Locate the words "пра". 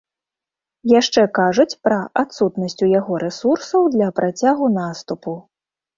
1.87-1.99